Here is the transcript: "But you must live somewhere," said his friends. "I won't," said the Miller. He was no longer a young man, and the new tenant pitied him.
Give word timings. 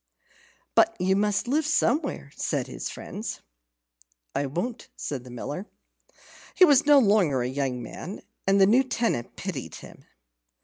"But 0.73 0.97
you 0.99 1.15
must 1.15 1.47
live 1.47 1.63
somewhere," 1.67 2.31
said 2.35 2.65
his 2.65 2.89
friends. 2.89 3.41
"I 4.33 4.47
won't," 4.47 4.89
said 4.95 5.23
the 5.23 5.29
Miller. 5.29 5.67
He 6.55 6.65
was 6.65 6.87
no 6.87 6.97
longer 6.97 7.43
a 7.43 7.47
young 7.47 7.83
man, 7.83 8.23
and 8.47 8.59
the 8.59 8.65
new 8.65 8.81
tenant 8.83 9.35
pitied 9.35 9.75
him. 9.75 10.05